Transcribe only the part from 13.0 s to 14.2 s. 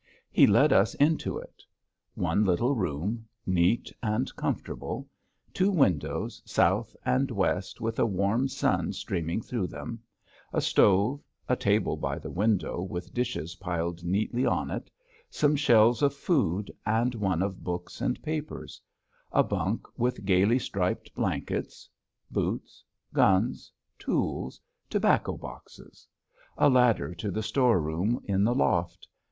dishes piled